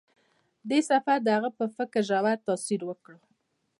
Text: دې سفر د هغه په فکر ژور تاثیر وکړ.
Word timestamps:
دې 0.69 0.79
سفر 0.89 1.17
د 1.23 1.27
هغه 1.35 1.49
په 1.57 1.65
فکر 1.75 2.01
ژور 2.09 2.25
تاثیر 2.47 2.81
وکړ. 2.85 3.13